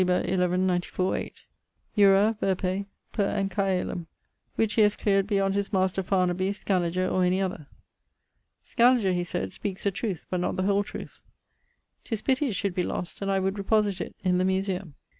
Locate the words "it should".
12.47-12.73